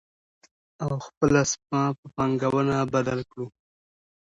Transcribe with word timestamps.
او 0.83 0.91
خپله 1.07 1.41
سپما 1.51 1.83
په 1.99 2.05
پانګونه 2.15 2.75
بدله 2.93 3.23
کړو. 3.31 3.47